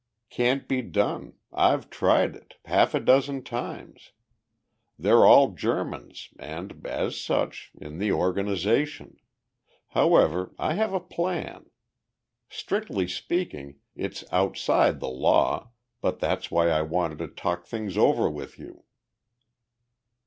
"Can't 0.31 0.67
be 0.67 0.81
done. 0.81 1.33
I've 1.53 1.91
tried 1.91 2.35
it 2.35 2.55
half 2.65 2.95
a 2.95 2.99
dozen 2.99 3.43
times. 3.43 4.13
They're 4.97 5.23
all 5.27 5.51
Germans 5.51 6.29
and, 6.39 6.81
as 6.87 7.21
such, 7.21 7.71
in 7.79 7.99
the 7.99 8.11
organization. 8.11 9.17
However, 9.89 10.55
I 10.57 10.73
have 10.73 10.91
a 10.95 10.99
plan. 10.99 11.69
Strictly 12.49 13.07
speaking, 13.07 13.75
it's 13.95 14.23
outside 14.31 15.01
the 15.01 15.07
law, 15.07 15.69
but 16.01 16.17
that's 16.17 16.49
why 16.49 16.69
I 16.71 16.81
wanted 16.81 17.19
to 17.19 17.27
talk 17.27 17.67
things 17.67 17.95
over 17.95 18.27
with 18.27 18.57
you...." 18.57 18.85